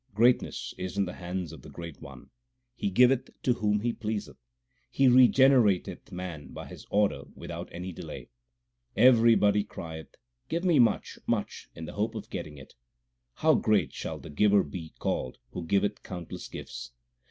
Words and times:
Greatness 0.15 0.73
is 0.79 0.97
in 0.97 1.05
the 1.05 1.13
hands 1.13 1.51
of 1.53 1.61
the 1.61 1.69
Great 1.69 2.01
One; 2.01 2.31
He 2.73 2.89
giveth 2.89 3.29
to 3.43 3.53
whom 3.53 3.81
He 3.81 3.93
pleaseth. 3.93 4.39
He 4.89 5.05
regenerateth 5.07 6.11
man 6.11 6.53
by 6.53 6.65
His 6.69 6.87
order 6.89 7.25
without 7.35 7.69
any 7.71 7.91
delay. 7.93 8.29
Everybody 8.97 9.63
crieth 9.63 10.15
Give 10.49 10.63
me 10.65 10.79
much, 10.79 11.19
much, 11.27 11.69
in 11.75 11.85
the 11.85 11.93
hope 11.93 12.15
of 12.15 12.31
getting 12.31 12.57
it. 12.57 12.73
How 13.35 13.53
great 13.53 13.93
shall 13.93 14.17
the 14.17 14.31
Giver 14.31 14.63
be 14.63 14.95
called 14.97 15.37
who 15.51 15.67
giveth 15.67 16.01
countless 16.01 16.47
gifts 16.47 16.93